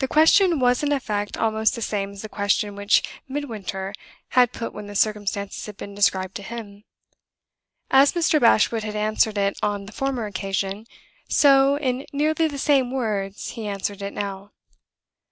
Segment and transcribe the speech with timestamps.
[0.00, 3.94] The question was in effect almost the same as the question which Midwinter
[4.30, 6.82] had put when the circumstances had been described to him.
[7.88, 8.40] As Mr.
[8.40, 10.86] Bashwood had answered it on the former occasion,
[11.28, 14.50] so (in nearly the same words) he answered it now.